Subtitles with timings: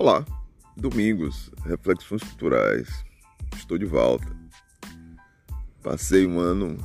[0.00, 0.24] Olá,
[0.76, 3.04] domingos, reflexões culturais.
[3.56, 4.28] Estou de volta.
[5.82, 6.78] Passei um ano,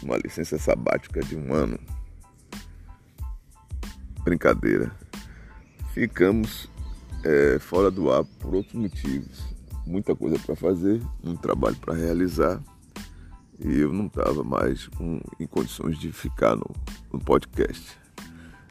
[0.00, 1.76] uma licença sabática de um ano.
[4.22, 4.94] Brincadeira.
[5.92, 6.70] Ficamos
[7.24, 9.42] é, fora do ar por outros motivos.
[9.84, 12.62] Muita coisa para fazer, muito trabalho para realizar.
[13.58, 16.70] E eu não estava mais com, em condições de ficar no,
[17.12, 17.98] no podcast.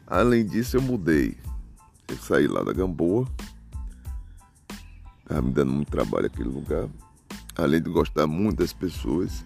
[0.06, 1.36] Além disso, eu mudei.
[2.08, 3.28] Eu saí lá da Gamboa
[5.26, 6.88] Estava me dando muito trabalho aquele lugar.
[7.56, 9.44] Além de gostar muito das pessoas.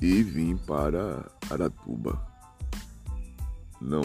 [0.00, 2.26] E vim para Aratuba.
[3.78, 4.00] Não,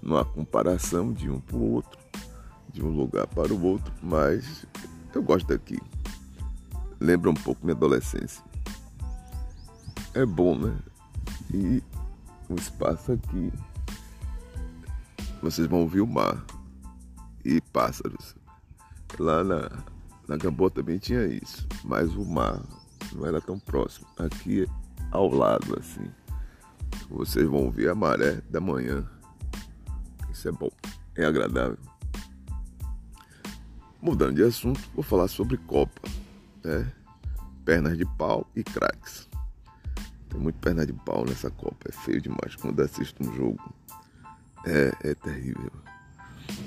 [0.00, 1.98] não há comparação de um para o outro,
[2.72, 4.64] de um lugar para o outro, mas
[5.12, 5.80] eu gosto daqui.
[7.00, 8.42] Lembra um pouco minha adolescência.
[10.14, 10.78] É bom, né?
[11.52, 11.82] E
[12.48, 13.52] o espaço aqui.
[15.42, 16.44] Vocês vão ouvir o mar
[17.44, 18.36] e pássaros.
[19.18, 19.70] Lá na,
[20.28, 22.62] na Gamboa também tinha isso, mas o mar
[23.12, 24.06] não era tão próximo.
[24.18, 24.66] Aqui
[25.10, 26.10] ao lado, assim,
[27.08, 29.08] vocês vão ver a maré da manhã.
[30.30, 30.70] Isso é bom,
[31.14, 31.78] é agradável.
[34.02, 36.02] Mudando de assunto, vou falar sobre Copa,
[36.62, 36.92] né?
[37.64, 39.28] Pernas de pau e craques.
[40.28, 43.74] Tem muito perna de pau nessa Copa, é feio demais quando assisto um jogo.
[44.64, 45.72] É, é terrível.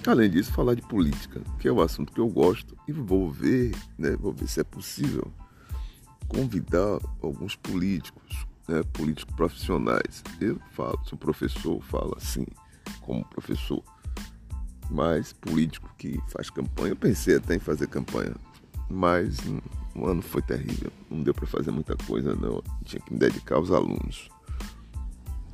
[0.08, 3.76] Além disso, falar de política, que é um assunto que eu gosto, e vou ver,
[3.98, 5.32] né, vou ver se é possível
[6.28, 10.24] convidar alguns políticos, né, políticos profissionais.
[10.40, 12.46] Eu falo, sou professor, falo assim,
[13.02, 13.84] como professor,
[14.90, 16.94] mas político que faz campanha.
[16.94, 18.36] Eu pensei até em fazer campanha,
[18.90, 19.38] mas
[19.96, 22.64] o ano foi terrível, não deu para fazer muita coisa, não.
[22.86, 24.30] Tinha que me dedicar aos alunos.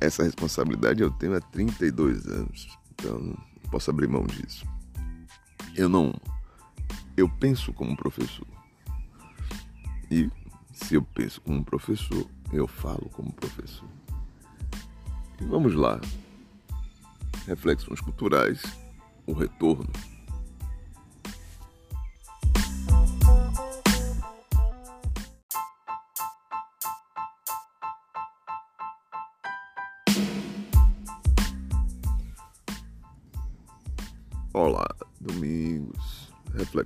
[0.00, 3.36] Essa responsabilidade eu tenho há 32 anos, então
[3.66, 4.66] posso abrir mão disso.
[5.74, 6.14] Eu não.
[7.16, 8.46] Eu penso como professor.
[10.10, 10.30] E
[10.72, 13.88] se eu penso como professor, eu falo como professor.
[15.40, 16.00] E vamos lá.
[17.46, 18.62] Reflexões culturais,
[19.26, 19.90] o retorno.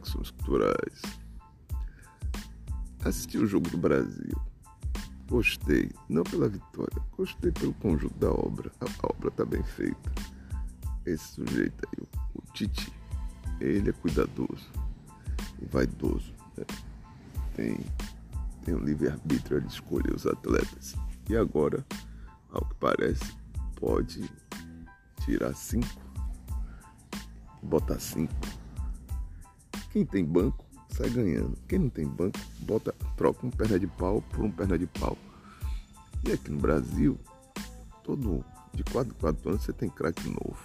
[0.00, 1.03] Reflexões culturais.
[3.05, 4.41] Assisti o jogo do Brasil.
[5.28, 8.71] Gostei, não pela vitória, gostei pelo conjunto da obra.
[8.81, 10.10] A, obra está bem feita.
[11.06, 12.93] Esse sujeito aí, o, o Tite,
[13.60, 14.69] ele é cuidadoso
[15.62, 16.34] e vaidoso.
[16.56, 16.65] Né?
[17.55, 17.81] Tem,
[18.65, 20.97] tem um livre-arbítrio de escolher os atletas.
[21.28, 21.87] E agora,
[22.50, 23.33] ao que parece,
[23.77, 24.28] pode
[25.25, 26.10] tirar cinco
[27.62, 28.33] bota 5.
[29.91, 31.56] Quem tem banco sai ganhando.
[31.69, 35.17] Quem não tem banco, bota, troca um perna de pau por um perna de pau.
[36.25, 37.19] E aqui no Brasil,
[38.05, 40.59] todo de 4 em 4 anos você tem craque novo.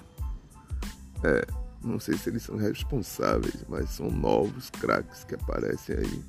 [1.24, 1.46] É,
[1.84, 6.24] não sei se eles são responsáveis, mas são novos craques que aparecem aí,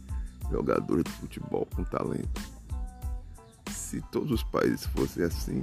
[0.50, 2.40] jogadores de futebol com talento.
[3.70, 5.62] Se todos os países fossem assim,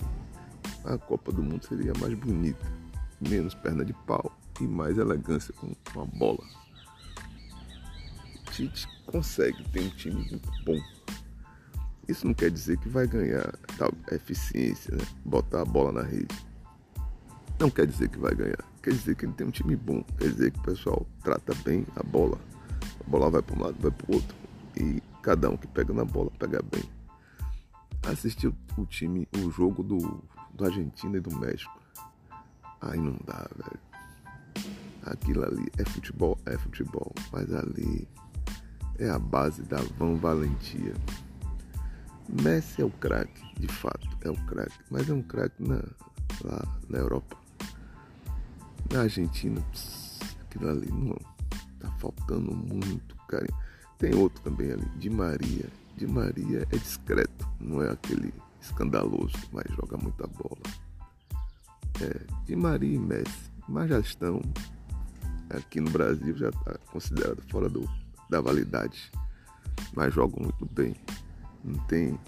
[0.86, 2.66] a Copa do Mundo seria mais bonita,
[3.22, 6.63] menos perna de pau e mais elegância com uma bola.
[8.54, 10.80] Tite consegue ter um time muito bom.
[12.08, 15.04] Isso não quer dizer que vai ganhar tal eficiência, né?
[15.26, 16.36] botar a bola na rede.
[17.60, 18.64] Não quer dizer que vai ganhar.
[18.84, 20.04] Quer dizer que ele tem um time bom.
[20.20, 22.38] Quer dizer que o pessoal trata bem a bola.
[23.00, 24.36] A bola vai para um lado, vai para o outro.
[24.78, 26.84] E cada um que pega na bola pega bem.
[28.04, 31.82] Assisti o time, o jogo do, do Argentina e do México.
[32.82, 33.80] Aí não dá, velho
[35.06, 38.08] aquilo ali é futebol, é futebol, mas ali
[39.00, 40.94] é a base da vão valentia.
[42.42, 45.62] Messi é o craque, de fato, é o craque, mas é um craque
[46.44, 47.38] lá na Europa.
[48.92, 51.18] Na Argentina, pss, aquilo ali não
[51.80, 53.58] tá faltando muito carinho.
[53.98, 55.66] Tem outro também ali, de Maria.
[55.98, 60.62] De Maria é discreto, não é aquele escandaloso, mas joga muita bola.
[62.02, 64.42] É, de Maria e Messi, mas já estão
[65.50, 67.88] aqui no Brasil já está considerado fora do,
[68.34, 69.12] da validade.
[69.96, 70.96] Mas jogam muito bem.
[71.64, 72.20] Não tem.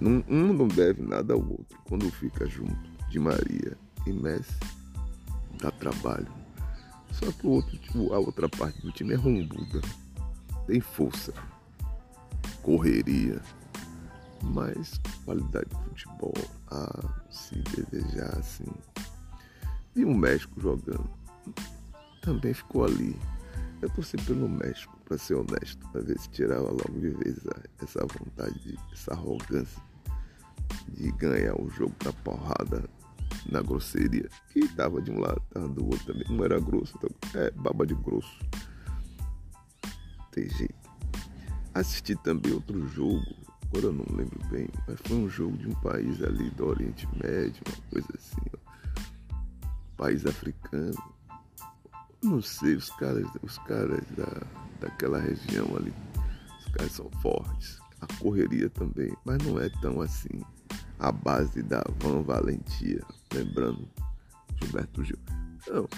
[0.00, 1.76] um não deve nada ao outro.
[1.84, 2.76] Quando fica junto
[3.10, 3.76] de Maria
[4.06, 4.54] e Messi,
[5.60, 6.28] dá trabalho.
[7.10, 9.80] Só que o outro, a outra parte do time é rombuda.
[10.66, 11.32] Tem força,
[12.62, 13.42] correria,
[14.42, 16.34] mas qualidade de futebol
[16.70, 18.72] a se desejar assim.
[19.96, 21.10] E o México jogando
[22.22, 23.16] também ficou ali.
[23.82, 27.38] Eu torci pelo México, para ser honesto, para ver se tirava logo de vez
[27.80, 29.82] essa vontade, essa arrogância
[30.88, 32.88] de ganhar o jogo na porrada,
[33.50, 36.24] na grosseria, que estava de um lado, estava do outro também.
[36.30, 36.98] Um era grosso,
[37.34, 38.38] é baba de grosso.
[40.32, 40.74] Tem jeito.
[41.74, 43.24] Assisti também outro jogo,
[43.64, 47.06] agora eu não lembro bem, mas foi um jogo de um país ali do Oriente
[47.22, 48.58] Médio, uma coisa assim, ó.
[49.96, 51.14] país africano.
[52.22, 55.92] Não sei, os caras, os caras da, daquela região ali,
[56.60, 57.78] os caras são fortes.
[58.00, 60.42] A correria também, mas não é tão assim
[60.98, 63.02] a base da Van Valentia,
[63.32, 63.88] lembrando
[64.60, 65.18] Gilberto Gil.
[65.66, 65.88] Não,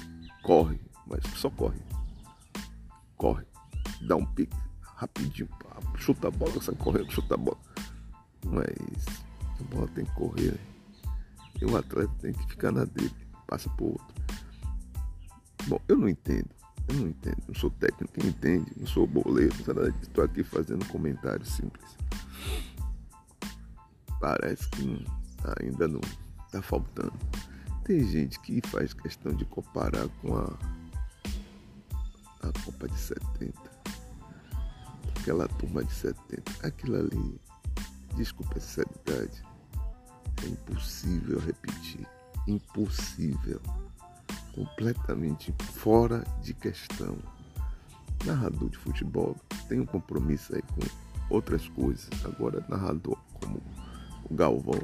[0.43, 1.81] corre, mas só corre.
[3.17, 3.44] Corre,
[4.03, 5.49] dá um pique rapidinho,
[5.97, 7.59] chuta a bola, sai correndo, chuta a bola.
[8.47, 9.05] Mas
[9.61, 10.59] a bola tem que correr.
[11.61, 13.15] E o atleta tem que ficar na dele,
[13.47, 14.15] passa pro outro.
[15.67, 16.56] Bom, eu não entendo.
[16.88, 17.43] Eu não entendo.
[17.49, 19.55] Não sou técnico, quem entende, não sou boleiro,
[20.03, 21.97] estou aqui fazendo comentários simples.
[24.21, 25.05] Parece que
[25.61, 26.00] ainda não
[26.47, 27.12] está faltando.
[27.85, 30.59] Tem gente que faz questão de comparar com a,
[32.43, 33.53] a Copa de 70.
[35.21, 36.67] Aquela turma de 70.
[36.67, 37.41] Aquilo ali,
[38.17, 39.43] desculpa a sinceridade,
[40.43, 42.06] é impossível repetir.
[42.47, 43.61] Impossível.
[44.56, 47.17] Completamente fora de questão.
[48.25, 49.37] Narrador de futebol
[49.69, 50.81] tem um compromisso aí com
[51.35, 52.08] outras coisas.
[52.25, 53.62] Agora, narrador como
[54.29, 54.81] o Galvão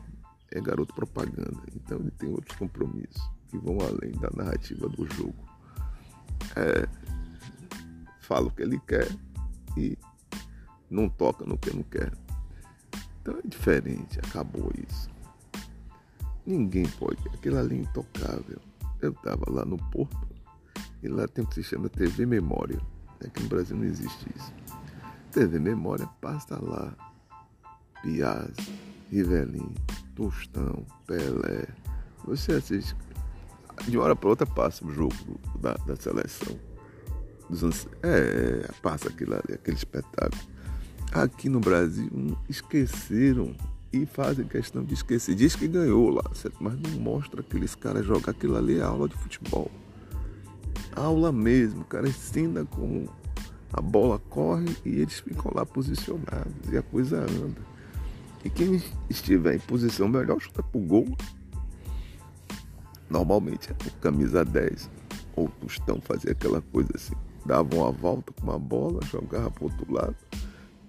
[0.51, 5.35] é garoto propaganda, então ele tem outros compromissos que vão além da narrativa do jogo.
[6.55, 6.87] É,
[8.21, 9.09] fala o que ele quer
[9.77, 9.97] e
[10.91, 12.13] não toca no que não quer.
[13.21, 15.11] Então é diferente, acabou isso.
[16.45, 18.61] Ninguém pode, aquilo ali é intocável.
[19.03, 20.29] Eu estava lá no Porto
[21.03, 22.81] e lá tem o que se chama TV Memória.
[23.25, 24.55] Aqui no Brasil não existe isso.
[25.33, 26.95] TV Memória passa lá.
[28.01, 28.55] Piazza,
[29.11, 29.75] Rivelin,
[30.15, 31.67] Tostão, Pelé.
[32.25, 32.97] Você assiste.
[33.89, 35.15] De uma hora para outra passa o jogo
[35.61, 36.57] da, da seleção.
[37.51, 40.43] Anos, é, passa aquilo ali, aquele espetáculo.
[41.13, 43.55] Aqui no Brasil esqueceram
[43.93, 45.35] e fazem questão de esquecer.
[45.35, 46.57] Diz que ganhou lá, certo?
[46.61, 49.71] mas não mostra aqueles caras jogar aquilo ali é aula de futebol.
[50.97, 53.09] Aula mesmo, o cara ensina como
[53.73, 57.61] a bola corre e eles ficam lá posicionados e a coisa anda.
[58.45, 61.07] E quem estiver em posição melhor chuta pro gol.
[63.09, 64.91] Normalmente é camisa 10
[65.37, 67.15] ou Tostão fazia aquela coisa assim.
[67.45, 70.17] Dava uma volta com uma bola, jogava pro outro lado.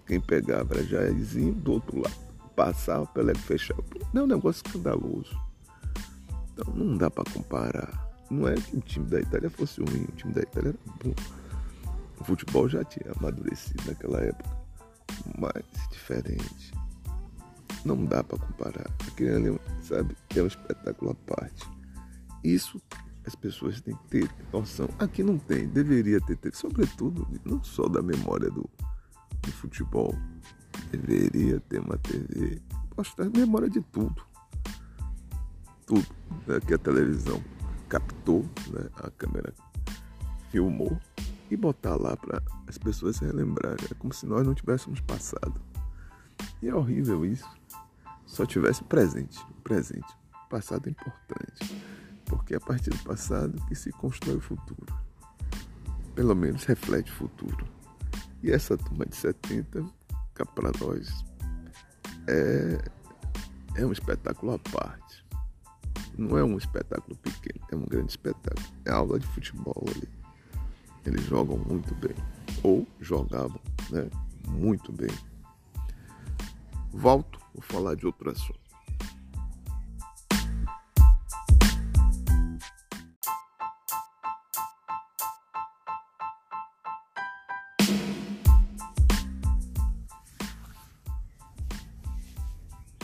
[0.05, 2.22] Quem pegava era Jairzinho do outro lado.
[2.55, 3.83] Passava, Pelé fechava.
[4.13, 5.35] É um negócio escandaloso.
[6.53, 8.11] Então não dá para comparar.
[8.29, 11.13] Não é que o time da Itália fosse ruim, o time da Itália era bom.
[12.19, 14.49] O futebol já tinha amadurecido naquela época,
[15.37, 16.71] mas diferente.
[17.83, 18.89] Não dá para comparar.
[19.07, 21.67] Aquele ali, sabe, é um espetáculo à parte.
[22.43, 22.81] Isso
[23.25, 24.89] as pessoas têm que ter noção.
[24.99, 28.69] Aqui não tem, deveria ter, ter sobretudo, não só da memória do,
[29.41, 30.15] do futebol.
[30.97, 32.61] Deveria ter uma TV.
[32.95, 34.23] Posso ter memória de tudo.
[35.87, 36.05] Tudo
[36.47, 37.43] né, que a televisão
[37.89, 39.53] captou, né, a câmera
[40.51, 40.99] filmou
[41.49, 43.87] e botar lá para as pessoas se relembrarem.
[43.89, 45.59] É como se nós não tivéssemos passado.
[46.61, 47.49] E é horrível isso
[48.27, 49.39] só tivesse presente.
[49.63, 50.07] Presente.
[50.49, 51.83] Passado é importante.
[52.25, 54.93] Porque é a partir do passado que se constrói o futuro.
[56.13, 57.67] Pelo menos reflete o futuro.
[58.43, 59.85] E essa turma de 70,
[60.33, 61.25] cá para nós,
[62.27, 62.91] é,
[63.75, 65.25] é um espetáculo à parte.
[66.17, 68.67] Não é um espetáculo pequeno, é um grande espetáculo.
[68.85, 70.09] É aula de futebol ali.
[71.05, 72.15] Eles jogam muito bem.
[72.61, 73.59] Ou jogavam
[73.89, 74.09] né,
[74.47, 75.09] muito bem.
[76.91, 78.62] Volto Vou falar de outro assunto.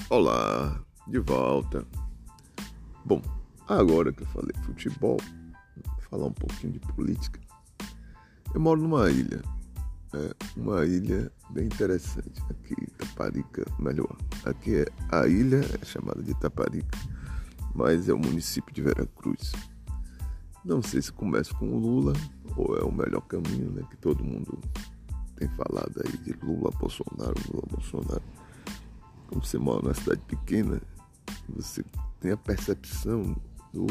[0.09, 1.85] Olá, de volta.
[3.05, 3.21] Bom,
[3.67, 5.17] agora que eu falei futebol,
[5.75, 7.39] vou falar um pouquinho de política.
[8.53, 9.41] Eu moro numa ilha
[10.13, 12.41] é uma ilha bem interessante.
[12.49, 14.15] Aqui, Taparica, melhor.
[14.45, 16.97] Aqui é a ilha é chamada de Taparica,
[17.75, 19.51] mas é o município de Veracruz.
[20.65, 22.13] Não sei se começa com Lula
[22.55, 23.83] ou é o melhor caminho, né?
[23.89, 24.59] Que todo mundo
[25.35, 28.23] tem falado aí de Lula, Bolsonaro, Lula, Bolsonaro.
[29.29, 30.81] Como você mora numa cidade pequena,
[31.47, 31.85] você
[32.19, 33.35] tem a percepção
[33.71, 33.85] do,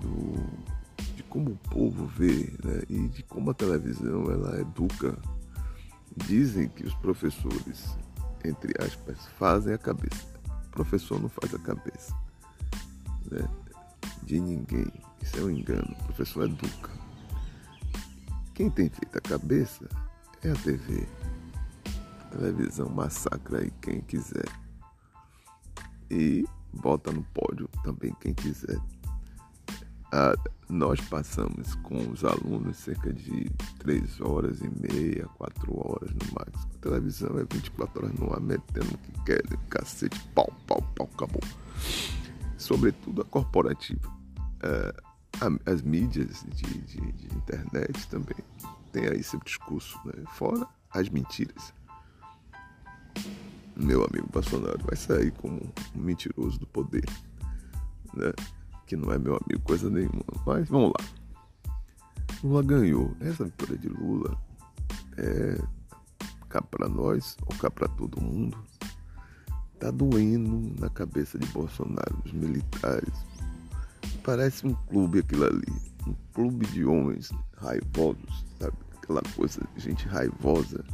[0.00, 0.68] do
[1.14, 5.16] de como o povo vê né, e de como a televisão ela educa.
[6.16, 7.96] Dizem que os professores,
[8.44, 10.26] entre aspas, fazem a cabeça.
[10.66, 12.12] O professor não faz a cabeça
[13.30, 13.48] né,
[14.24, 14.92] de ninguém.
[15.22, 15.94] Isso é um engano.
[16.00, 16.90] O professor educa.
[18.54, 19.88] Quem tem feito a cabeça
[20.42, 21.06] é a TV.
[22.30, 24.48] Televisão massacra aí quem quiser.
[26.10, 28.78] E bota no pódio também quem quiser.
[30.12, 30.34] Ah,
[30.68, 36.70] nós passamos com os alunos cerca de 3 horas e meia, 4 horas no máximo.
[36.74, 41.08] A televisão é 24 horas no ar, metendo o que quer, cacete, pau, pau, pau,
[41.14, 41.42] acabou.
[42.56, 44.10] Sobretudo a corporativa.
[44.62, 44.94] Ah,
[45.66, 48.36] as mídias de, de, de, internet também
[48.92, 50.24] tem aí seu discurso, né?
[50.34, 51.72] fora as mentiras.
[53.78, 57.04] Meu amigo Bolsonaro vai sair como um mentiroso do poder,
[58.12, 58.32] né?
[58.88, 60.24] que não é meu amigo coisa nenhuma.
[60.44, 61.74] Mas vamos lá.
[62.42, 63.14] Lula ganhou.
[63.20, 64.36] Essa vitória de Lula
[65.16, 65.58] é
[66.48, 68.56] cá para nós ou cá para todo mundo.
[69.78, 73.12] Tá doendo na cabeça de Bolsonaro, os militares.
[74.24, 75.72] Parece um clube aquilo ali.
[76.06, 78.76] Um clube de homens raivosos, sabe?
[78.96, 80.84] Aquela coisa de gente raivosa.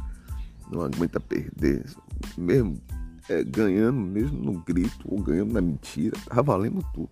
[0.71, 1.85] Não aguenta perder.
[2.37, 2.81] Mesmo
[3.29, 6.17] é, ganhando, mesmo no grito ou ganhando na mentira.
[6.27, 7.09] Tá valendo tudo.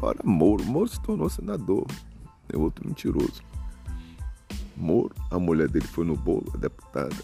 [0.00, 0.64] Ora, Moro.
[0.64, 1.86] Moro se tornou senador.
[2.52, 3.42] É outro mentiroso.
[4.76, 7.16] Moro, a mulher dele foi no bolo, a deputada.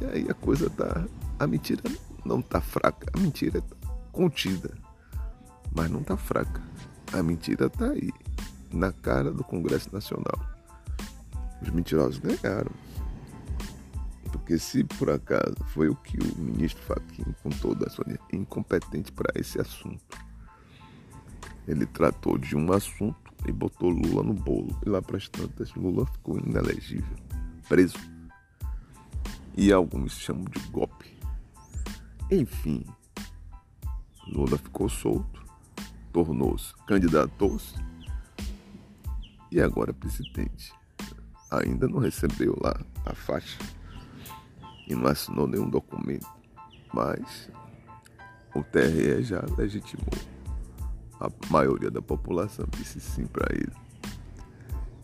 [0.00, 1.06] E aí a coisa tá.
[1.38, 1.82] A mentira
[2.24, 3.10] não tá fraca.
[3.14, 3.76] A mentira tá
[4.12, 4.70] contida.
[5.74, 6.62] Mas não tá fraca.
[7.12, 8.10] A mentira tá aí.
[8.72, 10.38] Na cara do Congresso Nacional.
[11.62, 12.72] Os mentirosos ganharam.
[14.32, 19.12] Porque se por acaso foi o que o ministro Fachin, com toda a sua incompetente
[19.12, 20.18] para esse assunto,
[21.68, 24.76] ele tratou de um assunto e botou Lula no bolo.
[24.84, 27.16] E lá para as tantas, Lula ficou inelegível,
[27.68, 27.98] preso.
[29.56, 31.14] E alguns chamam de golpe.
[32.30, 32.84] Enfim,
[34.26, 35.44] Lula ficou solto,
[36.10, 37.74] tornou-se, candidatou-se
[39.50, 40.72] e agora é presidente.
[41.50, 42.74] Ainda não recebeu lá
[43.04, 43.58] a faixa
[44.86, 46.26] e não assinou nenhum documento,
[46.92, 47.50] mas
[48.54, 50.32] o TRE já legitimou
[51.22, 53.72] a maioria da população disse sim para ele.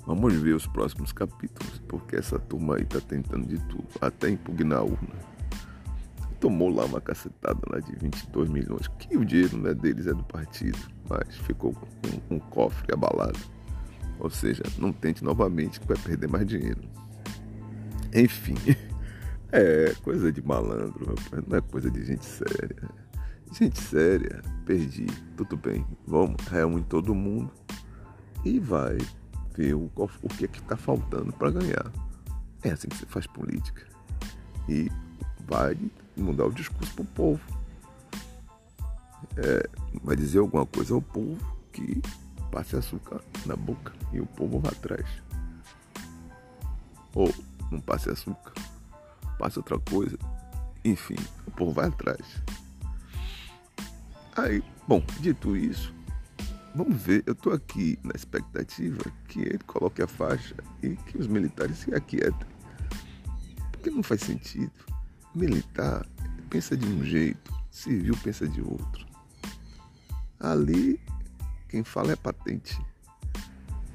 [0.05, 4.81] Vamos ver os próximos capítulos, porque essa turma aí tá tentando de tudo, até impugnar
[4.81, 5.15] a urna.
[6.41, 10.15] Tomou lá uma cacetada lá de 22 milhões, que o dinheiro não é deles, é
[10.15, 13.39] do partido, mas ficou com um cofre abalado.
[14.19, 16.81] Ou seja, não tente novamente que vai perder mais dinheiro.
[18.13, 18.57] Enfim,
[19.53, 22.91] é coisa de malandro, rapaz, não é coisa de gente séria.
[23.53, 27.51] Gente séria, perdi, tudo bem, vamos, reúne todo mundo
[28.45, 28.99] e vai
[29.57, 31.91] ver o, o que é que está faltando para ganhar.
[32.63, 33.87] É assim que se faz política.
[34.69, 34.91] E
[35.47, 35.77] vai
[36.17, 37.41] mudar o discurso para o povo.
[39.37, 39.69] É,
[40.03, 41.39] vai dizer alguma coisa ao povo
[41.73, 42.03] que
[42.51, 45.07] passe açúcar na boca e o povo vai atrás.
[47.15, 47.33] Ou
[47.71, 48.53] não passe açúcar,
[49.39, 50.19] passe outra coisa.
[50.85, 51.17] Enfim,
[51.47, 52.43] o povo vai atrás.
[54.37, 55.95] Aí, bom, dito isso,
[56.75, 57.23] vamos ver.
[57.27, 61.95] Eu estou aqui na expectativa que ele coloque a faixa e que os militares se
[61.95, 62.49] aquietem.
[63.73, 64.73] Porque não faz sentido.
[65.35, 66.07] Militar
[66.49, 69.07] pensa de um jeito, civil pensa de outro.
[70.41, 71.01] Ali,
[71.69, 72.81] quem fala é patente.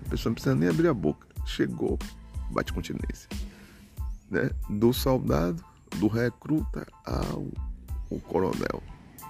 [0.05, 1.27] A pessoa não precisa nem abrir a boca.
[1.45, 1.97] Chegou,
[2.51, 3.29] bate continência.
[4.33, 4.49] Né?
[4.67, 5.63] Do soldado,
[5.99, 7.47] do recruta ao,
[8.27, 8.81] coronel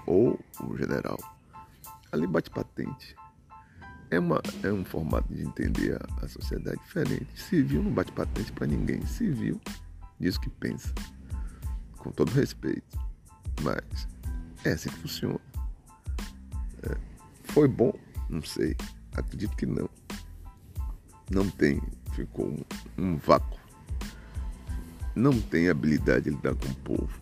[0.07, 1.19] ou o general.
[2.09, 3.13] Ali bate patente.
[4.09, 7.27] É, uma, é um formato de entender a, a sociedade diferente.
[7.35, 9.05] Civil não bate patente para ninguém.
[9.05, 9.59] Civil
[10.21, 10.93] diz o que pensa.
[11.97, 12.97] Com todo respeito.
[13.61, 14.07] Mas
[14.63, 15.39] é assim que funciona.
[16.83, 16.97] É,
[17.43, 17.93] foi bom?
[18.29, 18.77] Não sei.
[19.13, 19.89] Acredito que não.
[21.29, 21.81] Não tem.
[22.13, 22.63] Ficou um,
[22.97, 23.62] um vácuo.
[25.15, 27.21] Não tem habilidade de lidar com o povo.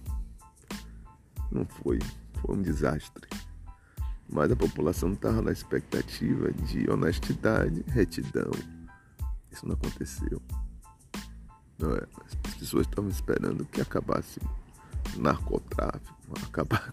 [1.52, 2.00] Não foi
[2.42, 3.28] foi um desastre.
[4.28, 8.52] Mas a população estava na expectativa de honestidade, retidão.
[9.52, 10.42] Isso não aconteceu.
[11.78, 12.08] Não é?
[12.46, 14.40] As pessoas estavam esperando que acabasse
[15.16, 16.20] o narcotráfico.
[16.48, 16.90] Acabar,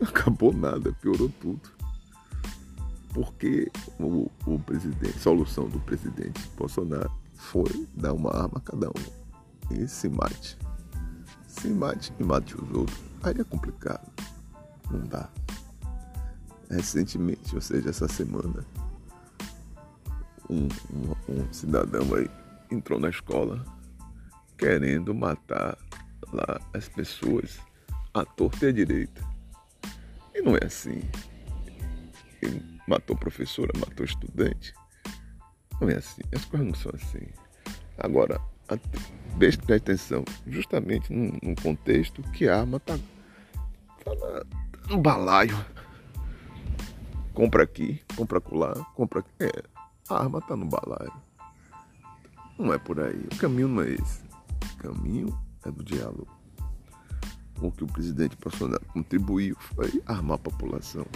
[0.00, 1.60] acabou nada, piorou tudo.
[3.12, 8.88] Porque o, o presidente, a solução do presidente Bolsonaro foi dar uma arma a cada
[8.88, 9.27] um.
[9.70, 10.58] E se mate.
[11.46, 12.98] Se mate e mate os outros.
[13.22, 14.10] Aí é complicado.
[14.90, 15.28] Não dá.
[16.70, 18.64] Recentemente, ou seja, essa semana,
[20.48, 22.30] um, um, um cidadão aí
[22.70, 23.64] entrou na escola
[24.56, 25.78] querendo matar
[26.32, 27.58] lá as pessoas
[28.12, 29.22] à torta e à direita.
[30.34, 31.00] E não é assim.
[32.42, 34.72] Ele matou professora, matou estudante.
[35.80, 36.22] Não é assim.
[36.34, 37.26] As coisas não são assim.
[37.96, 38.40] Agora,
[39.38, 42.98] preste atenção, justamente num, num, contexto que a arma tá,
[44.04, 45.56] tá, na, tá no balaio.
[47.32, 49.30] Compra aqui, compra acolá, compra aqui.
[49.38, 49.62] É,
[50.08, 51.12] a arma tá no balaio.
[52.58, 53.28] Não é por aí.
[53.32, 54.24] O caminho não é esse.
[54.74, 56.26] O caminho é do diálogo.
[57.60, 61.06] O que o presidente Bolsonaro contribuiu foi armar a população.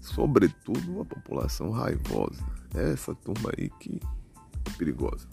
[0.00, 2.44] Sobretudo a população raivosa.
[2.74, 4.00] É essa turma aí que
[4.66, 5.26] é perigosa.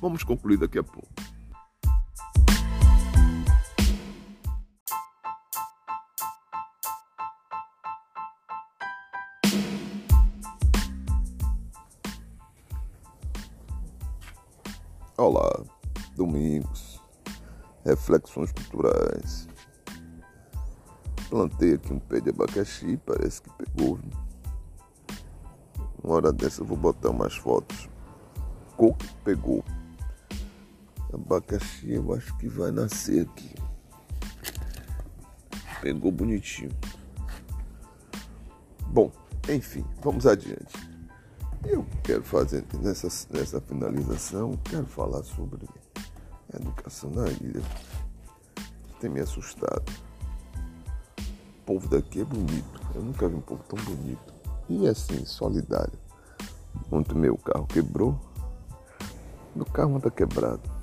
[0.00, 1.08] Vamos concluir daqui a pouco.
[15.16, 15.64] Olá,
[16.14, 17.02] domingos,
[17.84, 19.48] reflexões culturais.
[21.28, 23.98] Plantei aqui um pé de abacaxi, parece que pegou.
[26.04, 27.88] Uma hora dessa eu vou botar umas fotos.
[28.76, 29.64] Coco pegou.
[31.12, 33.54] Abacaxi eu acho que vai nascer aqui.
[35.80, 36.70] Pegou bonitinho.
[38.88, 39.10] Bom,
[39.48, 40.74] enfim, vamos adiante.
[41.64, 45.66] Eu quero fazer nessa, nessa finalização, quero falar sobre
[46.52, 47.62] a educação na ilha.
[49.00, 49.84] Tem me assustado.
[51.18, 52.80] O povo daqui é bonito.
[52.94, 54.32] Eu nunca vi um povo tão bonito.
[54.68, 55.98] E assim, solidário.
[56.90, 58.18] Ontem meu carro quebrou.
[59.54, 60.77] Meu carro anda quebrado.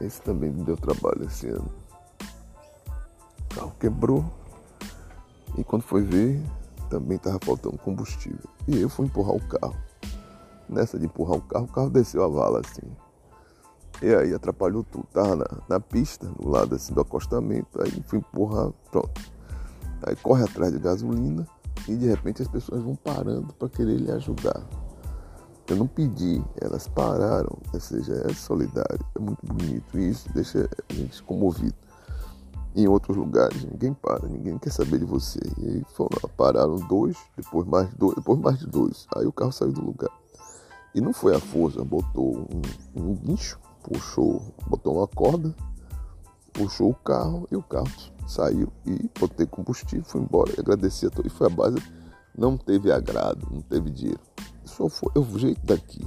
[0.00, 1.70] Esse também deu trabalho esse ano.
[3.50, 4.24] O carro quebrou.
[5.56, 6.42] E quando foi ver,
[6.90, 8.44] também estava faltando combustível.
[8.68, 9.76] E eu fui empurrar o carro.
[10.68, 12.86] Nessa de empurrar o carro, o carro desceu a vala assim.
[14.02, 15.06] E aí atrapalhou tudo.
[15.12, 17.82] Tava na, na pista, do lado assim do acostamento.
[17.82, 19.20] Aí fui empurrar, pronto.
[20.02, 21.46] Aí corre atrás de gasolina
[21.88, 24.62] e de repente as pessoas vão parando para querer lhe ajudar.
[25.68, 29.98] Eu não pedi, elas pararam, ou seja, é solidário, é muito bonito.
[29.98, 31.74] E isso deixa a gente comovido
[32.76, 33.64] em outros lugares.
[33.64, 35.40] Ninguém para, ninguém quer saber de você.
[35.58, 39.06] E aí foram pararam dois, depois mais dois, depois mais de dois.
[39.16, 40.10] Aí o carro saiu do lugar.
[40.94, 42.46] E não foi a força, botou
[42.94, 45.54] um, um guincho, puxou, botou uma corda,
[46.52, 47.90] puxou o carro e o carro
[48.26, 51.32] saiu e botei combustível, fui embora e agradeci a todos.
[51.32, 51.76] E foi a base,
[52.36, 54.20] não teve agrado, não teve dinheiro.
[54.66, 56.06] Foi é o jeito daqui.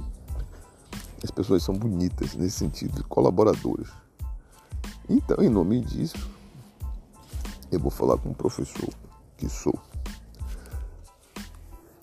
[1.22, 3.88] As pessoas são bonitas nesse sentido, colaboradores.
[5.08, 6.30] Então, em nome disso,
[7.70, 8.88] eu vou falar com o professor
[9.36, 9.78] que sou.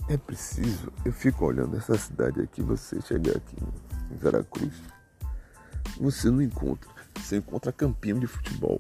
[0.10, 3.58] É preciso, eu fico olhando essa cidade aqui, você chegar aqui
[4.10, 4.74] em Veracruz,
[6.00, 8.80] você não encontra, você encontra campinho de futebol,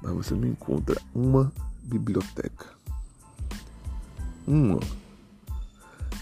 [0.00, 2.66] mas você não encontra uma biblioteca.
[4.46, 4.78] Uma.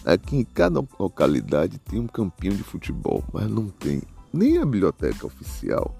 [0.04, 5.26] Aqui em cada localidade tem um campinho de futebol, mas não tem nem a biblioteca
[5.26, 5.94] oficial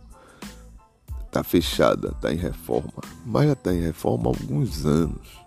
[1.29, 5.39] está fechada, está em reforma, mas já está em reforma há alguns anos.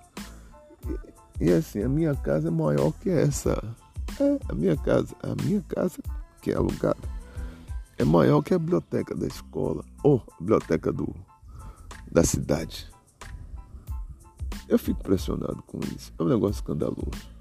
[1.39, 3.61] E, e, assim, a minha casa é maior que essa.
[4.19, 5.99] É, a minha casa, a minha casa
[6.41, 6.99] que é alugada,
[7.97, 11.13] é maior que a biblioteca da escola ou a biblioteca do,
[12.11, 12.87] da cidade.
[14.67, 16.13] Eu fico impressionado com isso.
[16.17, 17.40] É um negócio escandaloso.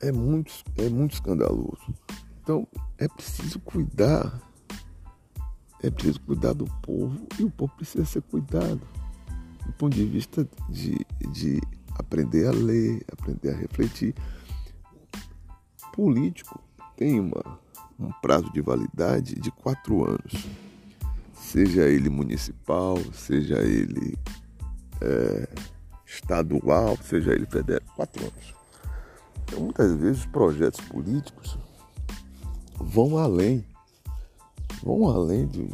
[0.00, 1.94] É muito, é muito escandaloso.
[2.42, 2.66] Então,
[2.98, 4.40] é preciso cuidar
[5.82, 8.80] é preciso cuidar do povo e o povo precisa ser cuidado
[9.64, 10.98] do ponto de vista de,
[11.32, 11.60] de
[11.94, 14.14] aprender a ler, aprender a refletir.
[15.92, 16.60] Político
[16.96, 17.60] tem uma,
[17.98, 20.46] um prazo de validade de quatro anos,
[21.34, 24.16] seja ele municipal, seja ele
[25.00, 25.48] é,
[26.04, 28.55] estadual, seja ele federal, quatro anos.
[29.46, 31.58] Então, muitas vezes, os projetos políticos
[32.78, 33.64] vão além
[34.82, 35.68] vão além de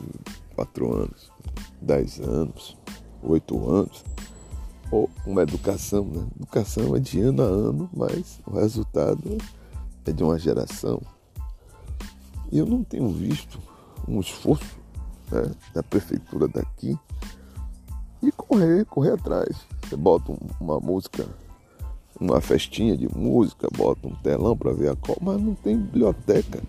[0.54, 1.30] quatro anos,
[1.80, 2.76] dez anos,
[3.22, 4.04] oito anos,
[4.90, 6.26] ou uma educação, né?
[6.36, 9.38] Educação é de ano a ano, mas o resultado
[10.06, 11.00] é de uma geração.
[12.50, 13.58] E eu não tenho visto
[14.06, 14.78] um esforço
[15.30, 16.98] né, da prefeitura daqui
[18.22, 19.56] e correr, correr atrás.
[19.82, 21.26] Você bota uma música,
[22.22, 26.60] uma festinha de música, bota um telão para ver a cor, mas não tem biblioteca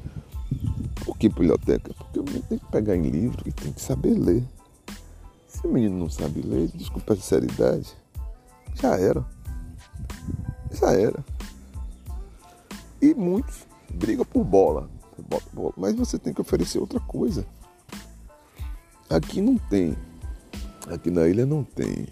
[1.04, 1.94] por que biblioteca?
[1.94, 4.44] Porque o menino tem que pegar em livro e tem que saber ler.
[5.48, 7.94] Se o menino não sabe ler, desculpa a sinceridade,
[8.76, 9.26] já era.
[10.72, 11.24] já era.
[13.02, 14.90] E muitos brigam por bola,
[15.78, 17.46] mas você tem que oferecer outra coisa.
[19.10, 19.96] Aqui não tem,
[20.88, 22.08] aqui na ilha não tem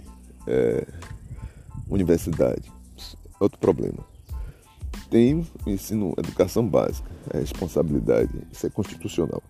[0.46, 0.86] é,
[1.90, 2.72] universidade.
[3.42, 4.06] Outro problema.
[5.10, 9.42] Tem ensino, educação básica, é responsabilidade, isso é constitucional.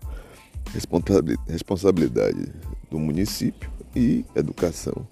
[1.46, 2.50] Responsabilidade
[2.90, 5.06] do município e educação.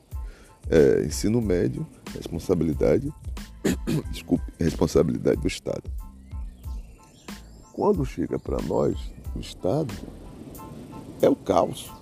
[0.70, 3.12] É, ensino médio, responsabilidade,
[4.10, 5.82] desculpe, responsabilidade do Estado.
[7.74, 8.96] Quando chega para nós,
[9.36, 9.92] o Estado,
[11.20, 11.92] é o caos.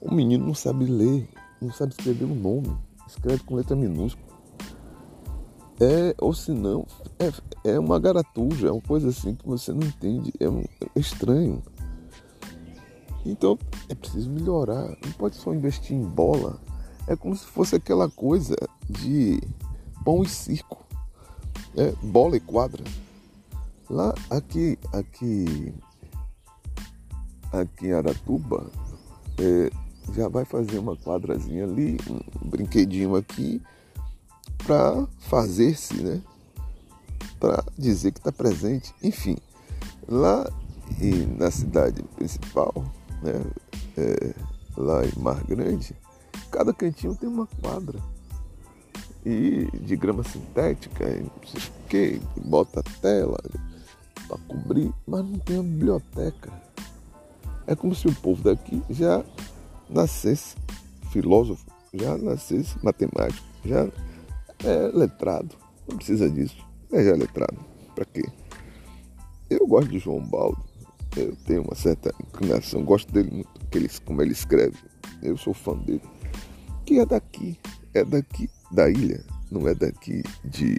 [0.00, 1.28] O menino não sabe ler,
[1.60, 2.74] não sabe escrever o um nome,
[3.06, 4.27] escreve com letra minúscula.
[5.80, 6.84] É, ou se não,
[7.20, 10.98] é, é uma garatuja, é uma coisa assim que você não entende, é, um, é
[11.00, 11.62] estranho.
[13.24, 13.56] Então
[13.88, 16.58] é preciso melhorar, não pode só investir em bola.
[17.06, 18.56] É como se fosse aquela coisa
[18.90, 19.40] de
[20.04, 20.84] pão e circo,
[21.76, 22.82] é, bola e quadra.
[23.88, 25.72] Lá, aqui, aqui,
[27.52, 28.70] aqui em Aratuba,
[29.38, 29.70] é,
[30.12, 33.62] já vai fazer uma quadrazinha ali, um brinquedinho aqui,
[34.64, 36.22] para fazer-se, né?
[37.38, 38.94] Para dizer que está presente.
[39.02, 39.36] Enfim,
[40.08, 40.50] lá
[41.00, 42.72] e na cidade principal,
[43.22, 43.44] né?
[43.96, 44.34] É,
[44.76, 45.94] lá em Mar Grande,
[46.50, 47.98] cada cantinho tem uma quadra.
[49.26, 53.38] E de grama sintética, não sei o que, bota tela
[54.28, 56.52] para cobrir, mas não tem uma biblioteca.
[57.66, 59.24] É como se o povo daqui já
[59.90, 60.56] nascesse
[61.10, 63.88] filósofo, já nascesse matemático, já
[64.64, 65.56] é letrado.
[65.88, 66.56] Não precisa disso.
[66.92, 67.58] É já letrado.
[67.94, 68.22] Para quê?
[69.50, 70.62] Eu gosto de João Baldo.
[71.16, 74.76] Eu tenho uma certa inclinação, gosto dele muito, ele, como ele escreve.
[75.22, 76.02] Eu sou fã dele.
[76.84, 77.58] Que é daqui,
[77.94, 80.78] é daqui da ilha, não é daqui de,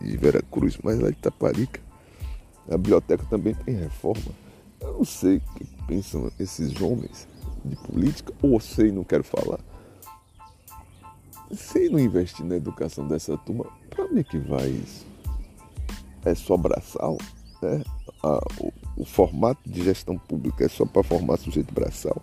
[0.00, 1.80] de Veracruz, mas lá de Taparica.
[2.68, 4.32] A biblioteca também tem reforma.
[4.80, 7.28] Eu não sei o que pensam esses homens
[7.64, 9.60] de política, ou sei, não quero falar.
[11.52, 15.06] Se não investir na educação dessa turma, para onde é que vai isso?
[16.24, 17.18] É só braçal?
[17.62, 17.82] Né?
[18.60, 22.20] o, o, formato de gestão pública é só para formar sujeito braçal?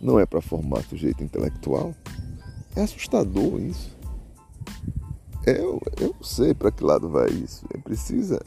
[0.00, 1.94] Não é para formar sujeito intelectual?
[2.74, 3.96] É assustador isso.
[5.46, 7.64] Eu, eu não sei para que lado vai isso.
[7.72, 8.40] É precisa.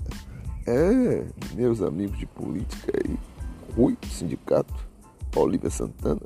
[0.66, 3.18] É, meus amigos de política aí,
[3.76, 4.74] Rui, sindicato,
[5.36, 6.22] Olivia Santana,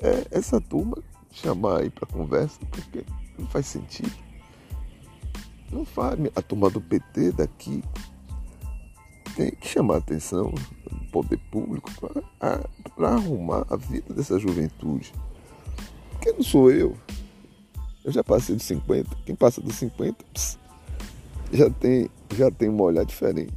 [0.00, 0.96] é essa turma
[1.32, 3.04] chamar aí para conversa, porque
[3.38, 4.12] não faz sentido.
[5.70, 6.18] Não faz.
[6.36, 7.82] A turma do PT daqui
[9.34, 11.90] tem que chamar a atenção do poder público
[12.94, 15.12] para arrumar a vida dessa juventude.
[16.20, 16.96] Quem não sou eu?
[18.04, 19.16] Eu já passei dos 50.
[19.24, 20.58] Quem passa dos 50 pss,
[21.52, 23.54] já, tem, já tem uma olhar diferente.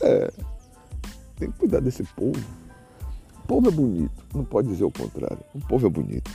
[0.00, 0.32] É,
[1.36, 2.40] tem que cuidar desse povo.
[3.46, 5.40] Povo é bonito, não pode dizer o contrário.
[5.54, 6.30] O povo é bonito.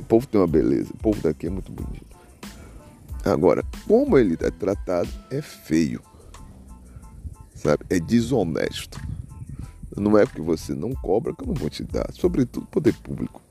[0.00, 0.90] O povo tem uma beleza.
[0.92, 2.16] O povo daqui é muito bonito.
[3.24, 6.02] Agora, como ele é tratado é feio.
[7.54, 7.84] Sabe?
[7.90, 9.00] É desonesto.
[9.96, 12.10] Não é porque você não cobra que eu não vou te dar.
[12.12, 13.42] Sobretudo poder público.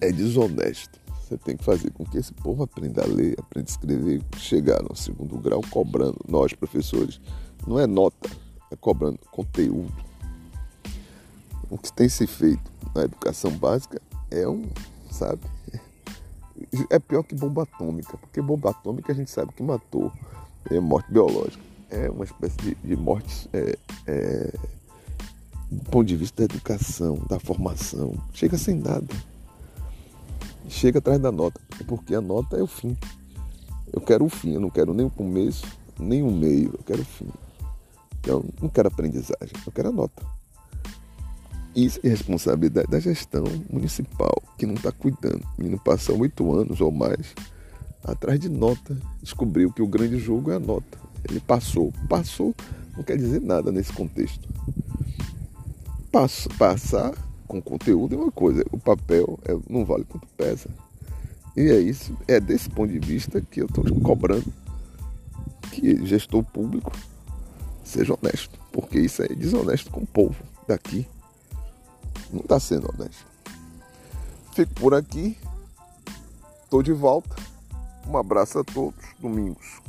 [0.00, 1.00] É desonesto.
[1.20, 4.82] Você tem que fazer com que esse povo aprenda a ler, aprenda a escrever, chegar
[4.82, 6.20] no segundo grau cobrando.
[6.28, 7.20] Nós, professores,
[7.66, 8.30] não é nota,
[8.70, 10.13] é cobrando conteúdo.
[11.74, 14.62] O que tem se feito na educação básica é um,
[15.10, 15.40] sabe?
[16.88, 20.12] É pior que bomba atômica, porque bomba atômica a gente sabe que matou,
[20.70, 21.60] é morte biológica.
[21.90, 24.54] É uma espécie de, de morte é, é,
[25.68, 28.14] do ponto de vista da educação, da formação.
[28.32, 29.12] Chega sem nada.
[30.68, 32.96] Chega atrás da nota, porque a nota é o fim.
[33.92, 35.66] Eu quero o fim, eu não quero nem o começo,
[35.98, 37.28] nem o meio, eu quero o fim.
[38.24, 40.43] Eu não quero aprendizagem, eu quero a nota.
[41.74, 45.42] Isso é responsabilidade da gestão municipal, que não está cuidando.
[45.58, 47.34] O menino passa oito anos ou mais
[48.04, 50.98] atrás de nota, descobriu que o grande jogo é a nota.
[51.28, 51.92] Ele passou.
[52.08, 52.54] Passou
[52.96, 54.48] não quer dizer nada nesse contexto.
[56.10, 57.12] Passo, passar
[57.46, 60.68] com conteúdo é uma coisa, o papel é, não vale quanto pesa.
[61.56, 64.52] E é isso, é desse ponto de vista que eu estou cobrando
[65.70, 66.92] que gestor público
[67.82, 71.06] seja honesto, porque isso é desonesto com o povo daqui.
[72.32, 73.26] Não está sendo honesto.
[74.54, 75.38] Fico por aqui.
[76.64, 77.34] Estou de volta.
[78.06, 79.04] Um abraço a todos.
[79.18, 79.83] Domingos